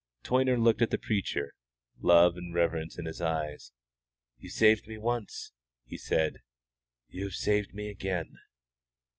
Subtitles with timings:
[0.23, 1.53] Toyner looked at the preacher,
[1.99, 3.71] love and reverence in his eyes.
[4.39, 5.51] "You saved me once,"
[5.85, 6.41] he said;
[7.07, 8.39] "you have saved me again."